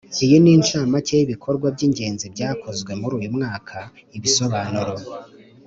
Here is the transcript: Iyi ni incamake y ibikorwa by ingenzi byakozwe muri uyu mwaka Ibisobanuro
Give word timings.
Iyi 0.23 0.37
ni 0.43 0.51
incamake 0.55 1.13
y 1.17 1.23
ibikorwa 1.25 1.67
by 1.75 1.81
ingenzi 1.87 2.25
byakozwe 2.33 2.91
muri 2.99 3.13
uyu 3.19 3.29
mwaka 3.37 3.75
Ibisobanuro 4.17 4.93